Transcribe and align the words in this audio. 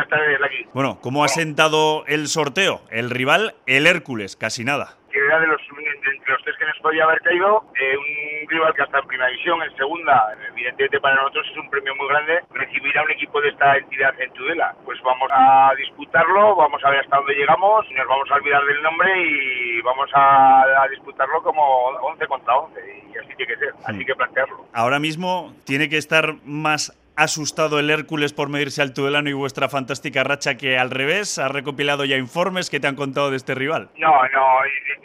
Buenas 0.00 0.08
tardes, 0.08 0.40
aquí. 0.42 0.66
Bueno, 0.72 0.98
¿cómo 1.02 1.24
ha 1.24 1.28
sentado 1.28 2.04
el 2.06 2.28
sorteo? 2.28 2.80
El 2.90 3.10
rival, 3.10 3.54
el 3.66 3.86
Hércules, 3.86 4.34
casi 4.34 4.64
nada. 4.64 4.96
Que 5.12 5.18
era 5.18 5.40
de 5.40 5.46
los, 5.46 5.60
entre 5.60 6.32
los 6.32 6.42
tres 6.42 6.56
que 6.56 6.64
nos 6.64 6.78
podía 6.78 7.04
haber 7.04 7.20
caído, 7.20 7.64
eh, 7.78 7.96
un 7.98 8.48
rival 8.48 8.72
que 8.74 8.82
hasta 8.82 9.00
en 9.00 9.06
primera 9.06 9.28
división, 9.28 9.60
en 9.62 9.76
segunda, 9.76 10.32
evidentemente 10.52 11.00
para 11.00 11.16
nosotros 11.16 11.46
es 11.50 11.58
un 11.58 11.68
premio 11.68 11.94
muy 11.96 12.08
grande 12.08 12.40
recibir 12.54 12.96
a 12.96 13.02
un 13.02 13.10
equipo 13.10 13.42
de 13.42 13.48
esta 13.50 13.76
entidad 13.76 14.18
en 14.18 14.32
Tudela. 14.32 14.74
Pues 14.84 14.98
vamos 15.02 15.28
a 15.32 15.72
disputarlo, 15.76 16.56
vamos 16.56 16.82
a 16.82 16.90
ver 16.90 17.00
hasta 17.00 17.16
dónde 17.16 17.34
llegamos, 17.34 17.84
nos 17.90 18.06
vamos 18.06 18.30
a 18.30 18.34
olvidar 18.36 18.64
del 18.64 18.82
nombre 18.82 19.10
y 19.20 19.82
vamos 19.82 20.08
a, 20.14 20.62
a 20.82 20.88
disputarlo 20.88 21.42
como 21.42 21.62
11 21.62 22.26
contra 22.26 22.56
11 22.56 22.80
y 23.12 23.18
así 23.18 23.34
tiene 23.36 23.52
que 23.52 23.58
ser, 23.58 23.74
así 23.84 24.04
que 24.04 24.14
plantearlo. 24.14 24.64
Ahora 24.72 24.98
mismo 24.98 25.52
tiene 25.64 25.90
que 25.90 25.98
estar 25.98 26.36
más 26.44 26.96
asustado 27.22 27.78
el 27.78 27.90
Hércules 27.90 28.32
por 28.32 28.48
medirse 28.48 28.80
al 28.82 28.94
Tudelano 28.94 29.28
y 29.28 29.34
vuestra 29.34 29.68
fantástica 29.68 30.24
racha 30.24 30.56
que 30.56 30.78
al 30.78 30.90
revés 30.90 31.38
ha 31.38 31.48
recopilado 31.48 32.04
ya 32.04 32.16
informes 32.16 32.70
que 32.70 32.80
te 32.80 32.88
han 32.88 32.96
contado 32.96 33.30
de 33.30 33.36
este 33.36 33.54
rival? 33.54 33.90
No, 33.98 34.10
no, 34.32 34.46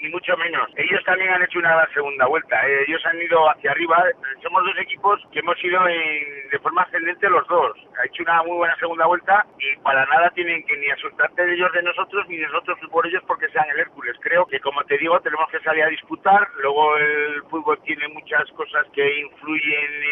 ni 0.02 0.10
mucho 0.10 0.38
menos. 0.38 0.70
Ellos 0.78 1.04
también 1.06 1.32
han 1.32 1.44
hecho 1.44 1.60
una 1.60 1.88
segunda 1.94 2.26
vuelta. 2.28 2.56
Eh, 2.68 2.86
ellos 2.88 3.06
han 3.06 3.22
ido 3.22 3.50
hacia 3.50 3.72
arriba. 3.72 4.04
Somos 4.42 4.64
dos 4.64 4.78
equipos 4.80 5.20
que 5.32 5.40
hemos 5.40 5.62
ido 5.64 5.88
en, 5.88 6.50
de 6.50 6.60
forma 6.60 6.84
ascendente 6.84 7.30
los 7.30 7.46
dos. 7.48 7.78
Ha 8.00 8.06
hecho 8.06 8.24
una 8.24 8.44
muy 8.44 8.58
buena 8.58 8.76
segunda 8.78 9.06
vuelta 9.06 9.46
y 9.60 9.76
para 9.82 10.06
nada 10.06 10.30
tienen 10.32 10.64
que 10.66 10.78
ni 10.78 10.90
asustarte 10.92 11.46
de 11.46 11.54
ellos 11.56 11.72
de 11.74 11.84
nosotros 11.84 12.26
ni 12.30 12.38
nosotros 12.38 12.78
por 12.92 13.06
ellos 13.08 13.24
porque 13.28 13.50
sean 13.50 13.66
el 13.74 13.80
Hércules. 13.80 14.16
Creo 14.22 14.46
que 14.46 14.60
como 14.60 14.84
te 14.84 14.98
digo 14.98 15.20
tenemos 15.20 15.50
que 15.50 15.60
salir 15.60 15.84
a 15.84 15.90
disputar. 15.90 16.48
Luego 16.62 16.98
el 16.98 17.44
fútbol 17.50 17.80
tiene 17.84 18.08
muchas 18.10 18.50
cosas 18.52 18.86
que 18.94 19.20
influyen 19.20 20.05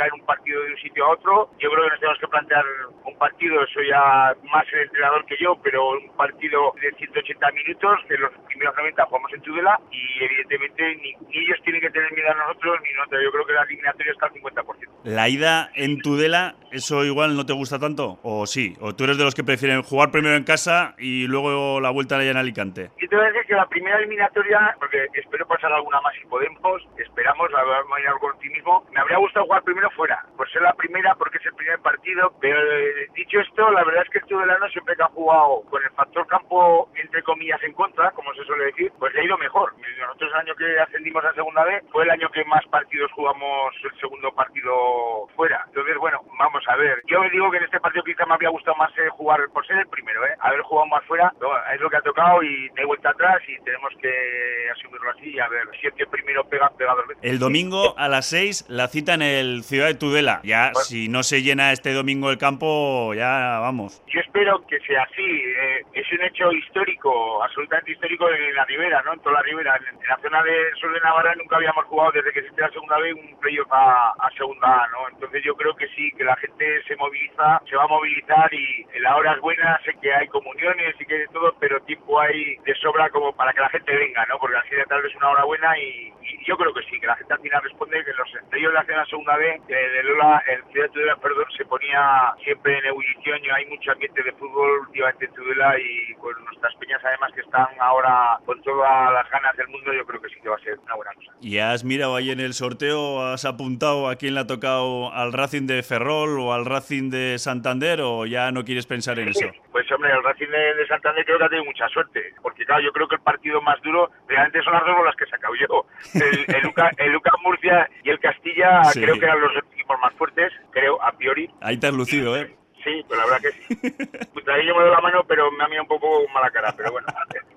caer 0.00 0.14
un 0.14 0.24
partido 0.24 0.62
de 0.62 0.72
un 0.72 0.78
sitio 0.78 1.04
a 1.04 1.10
otro. 1.10 1.50
Yo 1.60 1.68
creo 1.70 1.84
que 1.84 1.90
nos 1.90 2.00
tenemos 2.00 2.18
que 2.20 2.28
plantear 2.28 2.64
un 3.04 3.18
partido, 3.18 3.62
eso 3.62 3.80
ya 3.82 4.34
más 4.50 4.64
el 4.72 4.80
entrenador 4.88 5.26
que 5.26 5.36
yo, 5.38 5.60
pero 5.62 5.90
un 5.90 6.16
partido 6.16 6.72
de 6.80 6.90
180 6.96 7.50
minutos, 7.52 8.00
de 8.08 8.16
los 8.16 8.30
primeros 8.48 8.74
90 8.76 9.04
jugamos 9.04 9.32
en 9.34 9.42
Tudela 9.42 9.78
y 9.92 10.24
evidentemente 10.24 10.96
ni, 10.96 11.10
ellos 11.36 11.58
tienen 11.64 11.82
que 11.82 11.90
tener 11.90 12.10
miedo 12.12 12.30
a 12.30 12.46
nosotros 12.46 12.80
ni 12.82 12.92
nosotros. 12.94 13.20
Yo 13.24 13.30
creo 13.30 13.46
que 13.46 13.52
la 13.52 13.62
eliminatoria 13.64 14.12
está 14.12 14.26
al 14.26 14.32
50%. 14.32 14.88
La 15.04 15.28
ida 15.28 15.70
en 15.74 15.98
Tudela, 16.00 16.54
¿eso 16.72 17.04
igual 17.04 17.36
no 17.36 17.46
te 17.46 17.52
gusta 17.52 17.78
tanto? 17.78 18.18
¿O 18.22 18.46
sí? 18.46 18.76
¿O 18.80 18.94
tú 18.94 19.04
eres 19.04 19.18
de 19.18 19.24
los 19.24 19.34
que 19.34 19.44
prefieren 19.44 19.82
jugar 19.82 20.10
primero 20.10 20.36
en 20.36 20.44
casa 20.44 20.94
y 20.98 21.26
luego 21.26 21.80
la 21.80 21.90
vuelta 21.90 22.16
allá 22.16 22.30
en 22.30 22.36
Alicante? 22.36 22.90
Yo 22.98 23.08
te 23.08 23.16
voy 23.16 23.24
a 23.24 23.28
decir 23.28 23.46
que 23.46 23.54
la 23.54 23.66
primera 23.66 23.98
eliminatoria, 23.98 24.76
porque 24.78 25.06
espero 25.14 25.46
pasar 25.46 25.72
alguna 25.72 26.00
más 26.00 26.14
si 26.14 26.26
podemos, 26.26 26.82
esperamos, 26.96 27.48
a 27.54 27.64
ver, 27.64 28.08
algo 28.08 28.28
optimismo, 28.28 28.84
me 28.92 29.00
habría 29.00 29.18
gustado 29.18 29.46
jugar 29.46 29.62
primero 29.62 29.90
fuera, 29.90 30.24
por 30.36 30.50
ser 30.50 30.62
la 30.62 30.72
primera, 30.74 31.14
porque 31.14 31.38
es 31.38 31.46
el 31.46 31.54
primer 31.54 31.78
partido. 31.80 32.32
Pero 32.40 32.58
eh, 32.60 33.08
dicho 33.14 33.40
esto, 33.40 33.70
la 33.70 33.84
verdad 33.84 34.02
es 34.04 34.10
que 34.10 34.18
el 34.18 34.26
Tudelano 34.26 34.68
siempre 34.68 34.96
que 34.96 35.02
ha 35.02 35.08
jugado 35.08 35.62
con 35.70 35.82
el 35.82 35.90
factor 35.90 36.26
campo, 36.26 36.88
entre 36.94 37.22
comillas, 37.22 37.62
en 37.62 37.72
contra, 37.72 38.10
como 38.12 38.32
se 38.34 38.44
suele 38.44 38.66
decir, 38.66 38.92
pues 38.98 39.14
le 39.14 39.20
ha 39.20 39.24
ido 39.24 39.38
mejor. 39.38 39.72
Nosotros 40.00 40.30
el 40.32 40.40
año 40.40 40.54
que 40.54 40.78
ascendimos 40.78 41.24
a 41.24 41.34
segunda 41.34 41.64
vez 41.64 41.82
fue 41.90 42.04
el 42.04 42.10
año 42.10 42.28
que 42.30 42.44
más 42.44 42.64
partidos 42.66 43.10
jugamos 43.12 43.74
el 43.84 44.00
segundo 44.00 44.32
partido 44.32 45.26
fuera. 45.36 45.66
Entonces, 45.90 46.00
bueno, 46.00 46.20
vamos 46.38 46.62
a 46.68 46.76
ver. 46.76 47.02
Yo 47.08 47.20
me 47.20 47.30
digo 47.30 47.50
que 47.50 47.56
en 47.56 47.64
este 47.64 47.80
partido 47.80 48.04
quizá 48.04 48.24
me 48.24 48.34
habría 48.34 48.50
gustado 48.50 48.76
más 48.76 48.90
eh, 48.96 49.08
jugar 49.10 49.40
por 49.52 49.66
ser 49.66 49.78
el 49.78 49.88
primero, 49.88 50.24
¿eh? 50.24 50.36
Haber 50.38 50.60
jugado 50.62 50.86
más 50.86 51.04
fuera, 51.04 51.32
es 51.74 51.80
lo 51.80 51.90
que 51.90 51.96
ha 51.96 52.00
tocado 52.00 52.42
y 52.44 52.68
de 52.68 52.84
vuelta 52.84 53.10
atrás 53.10 53.40
y 53.48 53.58
tenemos 53.64 53.92
que 54.00 54.70
asumirlo 54.70 55.10
así 55.10 55.30
y 55.30 55.40
a 55.40 55.48
ver 55.48 55.66
si 55.80 55.88
el 55.88 55.94
que 55.94 56.06
primero 56.06 56.44
pega, 56.44 56.70
pega 56.78 56.94
dos 56.94 57.08
veces. 57.08 57.24
El 57.24 57.40
domingo 57.40 57.98
a 57.98 58.08
las 58.08 58.26
6 58.26 58.66
la 58.68 58.86
cita 58.86 59.14
en 59.14 59.22
el 59.22 59.64
Ciudad 59.64 59.88
de 59.88 59.94
Tudela. 59.94 60.40
Ya, 60.44 60.72
si 60.74 61.08
no 61.08 61.24
se 61.24 61.42
llena 61.42 61.72
este 61.72 61.92
domingo 61.92 62.30
el 62.30 62.38
campo, 62.38 63.12
ya 63.14 63.58
vamos. 63.58 64.00
Yo 64.06 64.20
espero 64.20 64.64
que 64.68 64.78
sea 64.80 65.02
así. 65.02 65.22
Eh, 65.22 65.82
es 65.94 66.12
un 66.12 66.22
hecho 66.22 66.52
histórico, 66.52 67.42
absolutamente 67.42 67.90
histórico 67.90 68.30
en 68.30 68.54
la 68.54 68.64
Ribera, 68.64 69.02
¿no? 69.02 69.14
En 69.14 69.20
toda 69.20 69.36
la 69.36 69.42
Ribera. 69.42 69.76
En, 69.76 69.98
la 70.08 70.18
zona 70.22 70.42
de 70.44 70.70
Sur 70.80 70.92
de 70.92 71.00
Navarra 71.00 71.34
nunca 71.34 71.56
habíamos 71.56 71.84
jugado 71.86 72.12
desde 72.12 72.32
que 72.32 72.40
existe 72.40 72.60
la 72.60 72.70
segunda 72.70 72.98
vez 72.98 73.14
un 73.14 73.38
playoff 73.40 73.72
a, 73.72 74.12
a 74.18 74.29
segunda 74.36 74.88
¿no? 74.92 75.08
Entonces 75.08 75.42
yo 75.44 75.54
creo 75.54 75.74
que 75.74 75.88
sí, 75.88 76.10
que 76.16 76.24
la 76.24 76.36
gente 76.36 76.82
se 76.84 76.96
moviliza, 76.96 77.60
se 77.68 77.76
va 77.76 77.84
a 77.84 77.88
movilizar 77.88 78.52
y 78.52 78.86
en 78.92 79.02
las 79.02 79.16
horas 79.16 79.40
buenas 79.40 79.82
sé 79.84 79.94
que 80.00 80.12
hay 80.12 80.28
comuniones 80.28 80.94
y 80.98 81.04
que 81.04 81.18
de 81.18 81.28
todo, 81.28 81.54
pero 81.58 81.80
tiempo 81.82 82.20
hay 82.20 82.56
de 82.64 82.74
sobra 82.76 83.08
como 83.10 83.32
para 83.32 83.52
que 83.52 83.60
la 83.60 83.68
gente 83.68 83.96
venga, 83.96 84.24
¿no? 84.26 84.38
Porque 84.38 84.56
así 84.56 84.74
de 84.74 84.84
tal 84.84 85.02
vez 85.02 85.14
una 85.16 85.30
hora 85.30 85.44
buena 85.44 85.78
y, 85.78 86.12
yo 86.46 86.56
creo 86.56 86.72
que 86.72 86.82
sí, 86.82 86.98
que 86.98 87.06
la 87.06 87.16
gente 87.16 87.34
al 87.34 87.40
final 87.40 87.62
responde 87.62 88.04
que 88.04 88.12
los 88.12 88.28
ellos 88.52 88.72
de 88.86 88.94
la 88.94 89.06
segunda 89.06 89.36
eh, 89.38 89.60
de 89.68 90.02
Lola, 90.02 90.42
el 90.46 90.62
Ciudad 90.72 90.86
de 90.86 90.92
Tudela, 90.92 91.16
perdón, 91.16 91.44
se 91.56 91.64
ponía 91.64 92.32
siempre 92.42 92.78
en 92.78 92.86
ebullición 92.86 93.38
y 93.44 93.50
hay 93.50 93.66
mucho 93.66 93.92
ambiente 93.92 94.22
de 94.22 94.32
fútbol 94.32 94.80
últimamente 94.80 95.26
en 95.26 95.34
Tudela 95.34 95.78
y 95.78 96.14
con 96.14 96.32
nuestras 96.44 96.74
peñas 96.76 97.00
además 97.04 97.32
que 97.34 97.40
están 97.40 97.68
ahora 97.78 98.38
con 98.44 98.60
todas 98.62 99.12
las 99.12 99.30
ganas 99.30 99.56
del 99.56 99.68
mundo, 99.68 99.92
yo 99.92 100.04
creo 100.06 100.20
que 100.20 100.28
sí 100.28 100.36
que 100.42 100.48
va 100.48 100.56
a 100.56 100.60
ser 100.60 100.78
una 100.78 100.94
buena 100.94 101.12
cosa. 101.14 101.32
¿Y 101.40 101.58
has 101.58 101.84
mirado 101.84 102.16
ahí 102.16 102.30
en 102.30 102.40
el 102.40 102.54
sorteo, 102.54 103.22
has 103.22 103.44
apuntado 103.44 104.08
a 104.08 104.16
quién 104.20 104.34
le 104.34 104.40
ha 104.40 104.46
tocado 104.46 105.10
al 105.14 105.32
Racing 105.32 105.66
de 105.66 105.82
Ferrol 105.82 106.38
o 106.38 106.52
al 106.52 106.66
Racing 106.66 107.08
de 107.08 107.38
Santander 107.38 108.02
o 108.02 108.26
ya 108.26 108.52
no 108.52 108.64
quieres 108.66 108.84
pensar 108.84 109.18
en 109.18 109.28
eso? 109.28 109.46
Pues 109.72 109.90
hombre, 109.90 110.12
el 110.12 110.22
Racing 110.22 110.46
de, 110.46 110.86
Santander 110.86 111.24
creo 111.24 111.38
que 111.38 111.44
ha 111.44 111.48
tenido 111.48 111.64
mucha 111.64 111.88
suerte, 111.88 112.34
porque 112.42 112.66
claro, 112.66 112.82
yo 112.82 112.92
creo 112.92 113.08
que 113.08 113.14
el 113.14 113.22
partido 113.22 113.62
más 113.62 113.80
duro 113.80 114.10
realmente 114.28 114.62
son 114.62 114.74
las 114.74 114.84
dos 114.84 114.94
bolas 114.94 115.16
que 115.16 115.24
he 115.24 115.28
sacado 115.28 115.54
yo. 115.54 115.86
El, 116.14 116.54
el, 116.54 116.62
Luca, 116.62 116.90
el 116.98 117.12
Lucas 117.12 117.34
Murcia 117.42 117.88
y 118.04 118.10
el 118.10 118.20
Castilla 118.20 118.82
creo 118.92 119.18
que 119.18 119.24
eran 119.24 119.40
los 119.40 119.52
equipos 119.56 119.96
más 120.02 120.12
fuertes, 120.14 120.52
creo, 120.70 121.02
a 121.02 121.12
priori. 121.12 121.48
Ahí 121.62 121.78
te 121.78 121.86
has 121.86 121.94
lucido, 121.94 122.36
¿eh? 122.36 122.54
Sí, 122.82 123.04
pues 123.06 123.18
la 123.18 123.26
verdad 123.26 123.40
que 123.40 123.52
sí. 123.52 124.26
Pues 124.32 124.48
ahí 124.48 124.66
yo 124.66 124.74
me 124.74 124.82
doy 124.82 124.90
la 124.90 125.00
mano, 125.00 125.22
pero 125.28 125.50
me 125.50 125.64
ha 125.64 125.68
mirado 125.68 125.82
un 125.82 125.88
poco 125.88 126.26
mala 126.32 126.50
cara, 126.50 126.72
pero 126.76 126.92
bueno. 126.92 127.06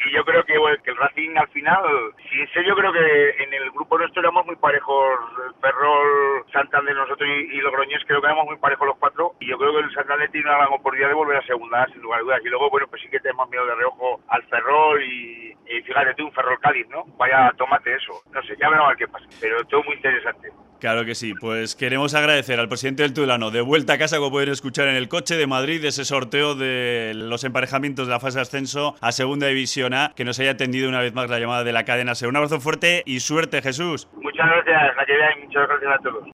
Y 0.06 0.11
yo 0.11 0.25
creo 0.25 0.44
que, 0.44 0.53
que 0.84 0.91
el 0.91 0.97
Racing 0.97 1.38
al 1.38 1.47
final, 1.50 1.84
sí, 2.29 2.45
sé, 2.53 2.66
yo 2.66 2.75
creo 2.75 2.91
que 2.91 3.29
en 3.41 3.53
el 3.53 3.72
grupo 3.72 3.97
nuestro 3.97 4.22
éramos 4.22 4.45
muy 4.45 4.56
parejos, 4.57 5.17
Ferrol, 5.61 6.45
Santander, 6.51 6.95
nosotros 6.95 7.29
y, 7.29 7.56
y 7.56 7.61
Logroñés, 7.61 8.03
creo 8.06 8.19
que 8.19 8.28
éramos 8.28 8.45
muy 8.47 8.57
parejos 8.57 8.88
los 8.88 8.97
cuatro. 8.97 9.34
Y 9.39 9.47
yo 9.50 9.57
creo 9.57 9.72
que 9.73 9.79
el 9.79 9.94
Santander 9.94 10.29
tiene 10.31 10.50
una 10.50 10.57
gran 10.57 10.73
oportunidad 10.73 11.07
de 11.07 11.13
volver 11.13 11.38
a 11.38 11.45
segunda, 11.45 11.85
sin 11.88 12.01
lugar 12.01 12.19
a 12.19 12.23
dudas. 12.23 12.41
Y 12.44 12.50
luego, 12.50 12.69
bueno, 12.69 12.88
pues 12.88 13.01
sí 13.01 13.09
que 13.09 13.19
tenemos 13.19 13.50
miedo 13.50 13.66
de 13.66 13.75
reojo 13.75 14.19
al 14.28 14.44
Ferrol 14.44 15.01
y, 15.03 15.55
y 15.67 15.81
fíjate 15.84 16.16
tú, 16.16 16.25
un 16.25 16.34
Ferrol 16.34 16.59
Cádiz, 16.59 16.88
¿no? 16.90 17.05
Vaya 17.17 17.51
tomate 17.57 17.95
eso. 17.95 18.13
No 18.34 18.41
sé, 18.44 18.55
ya 18.59 18.67
veremos 18.67 18.88
a 18.88 18.90
ver 18.90 18.97
qué 18.97 19.07
pasa. 19.07 19.25
Pero 19.40 19.63
todo 19.66 19.84
muy 19.84 19.95
interesante. 19.95 20.50
Claro 20.83 21.05
que 21.05 21.16
sí, 21.16 21.33
pues 21.33 21.77
queremos 21.77 22.13
agradecer 22.13 22.59
al 22.59 22.67
presidente 22.67 23.03
del 23.03 23.13
Tulano 23.13 23.51
de 23.51 23.61
vuelta 23.61 23.94
a 23.94 23.97
casa, 23.97 24.17
como 24.17 24.31
pueden 24.31 24.49
escuchar 24.49 24.89
en 24.89 24.97
el 24.97 25.07
coche 25.07 25.38
de 25.38 25.47
Madrid, 25.47 25.85
ese 25.85 26.03
sorteo 26.03 26.55
de 26.55 27.13
los 27.16 27.45
emparejamientos 27.45 28.05
de 28.05 28.11
la 28.11 28.19
fase 28.19 28.39
de 28.39 28.41
ascenso 28.41 28.93
a 28.99 29.13
Segunda 29.13 29.47
División 29.47 29.93
A, 29.93 30.11
que 30.13 30.25
nos 30.25 30.41
haya 30.41 30.51
atendido 30.51 30.89
una 30.89 30.99
vez 30.99 31.13
más 31.13 31.29
la 31.29 31.39
llamada 31.39 31.63
de 31.63 31.72
la 31.72 31.85
cadena. 31.85 32.11
Un 32.27 32.35
abrazo 32.35 32.59
fuerte 32.59 33.01
y 33.05 33.22
suerte, 33.22 33.61
Jesús. 33.61 34.09
Muchas 34.22 34.45
gracias, 34.45 34.93
y 35.38 35.45
muchas 35.45 35.69
gracias 35.69 35.93
a 35.93 35.97
todos. 35.99 36.27